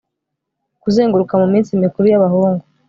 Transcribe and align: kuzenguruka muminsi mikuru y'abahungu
kuzenguruka 0.81 1.33
muminsi 1.41 1.81
mikuru 1.83 2.05
y'abahungu 2.11 2.63